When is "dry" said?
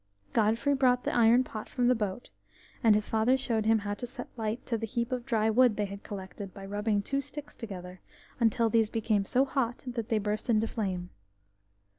5.27-5.47